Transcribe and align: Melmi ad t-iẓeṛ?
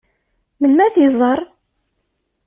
Melmi 0.59 0.83
ad 0.85 0.93
t-iẓeṛ? 0.95 1.39